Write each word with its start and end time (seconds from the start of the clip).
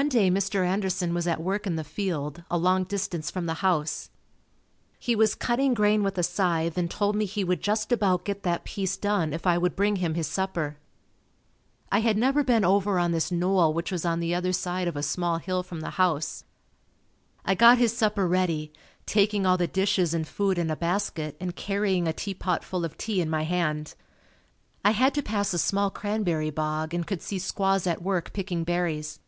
One 0.00 0.08
day 0.08 0.30
Mr. 0.30 0.64
Anderson 0.66 1.12
was 1.12 1.26
at 1.28 1.38
work 1.42 1.66
in 1.66 1.76
the 1.76 1.84
field, 1.84 2.44
a 2.50 2.56
long 2.56 2.84
distance 2.84 3.30
from 3.30 3.44
the 3.44 3.52
house. 3.60 4.08
He 4.98 5.14
was 5.14 5.34
cutting 5.34 5.74
grain 5.74 6.02
with 6.02 6.16
a 6.16 6.22
scythe 6.22 6.78
and 6.78 6.90
told 6.90 7.14
me 7.14 7.26
he 7.26 7.44
would 7.44 7.60
just 7.60 7.92
about 7.92 8.24
get 8.24 8.42
that 8.42 8.64
piece 8.64 8.96
done 8.96 9.34
if 9.34 9.46
I 9.46 9.58
would 9.58 9.76
bring 9.76 9.96
him 9.96 10.14
his 10.14 10.26
supper. 10.26 10.78
I 11.90 11.98
had 12.00 12.16
never 12.16 12.42
been 12.42 12.64
over 12.64 12.98
on 12.98 13.12
this 13.12 13.30
knoll 13.30 13.74
which 13.74 13.92
was 13.92 14.06
on 14.06 14.20
the 14.20 14.34
other 14.34 14.54
side 14.54 14.88
of 14.88 14.96
a 14.96 15.02
small 15.02 15.36
hill 15.36 15.62
from 15.62 15.80
the 15.82 15.90
house. 15.90 16.44
I 17.44 17.54
got 17.54 17.76
his 17.76 17.94
supper 17.94 18.26
ready, 18.26 18.72
taking 19.04 19.44
all 19.44 19.58
the 19.58 19.66
dishes 19.68 20.14
and 20.14 20.26
food 20.26 20.56
in 20.56 20.70
a 20.70 20.74
basket 20.74 21.36
and 21.38 21.54
carrying 21.54 22.08
a 22.08 22.14
teapot 22.14 22.64
full 22.64 22.86
of 22.86 22.96
tea 22.96 23.20
in 23.20 23.28
my 23.28 23.42
hand. 23.42 23.94
I 24.86 24.92
had 24.92 25.12
to 25.12 25.22
pass 25.22 25.52
a 25.52 25.58
small 25.58 25.90
cranberry 25.90 26.48
bog 26.48 26.94
and 26.94 27.06
could 27.06 27.20
see 27.20 27.38
squaws 27.38 27.86
at 27.86 28.00
work 28.00 28.32
picking 28.32 28.64
berries. 28.64 29.18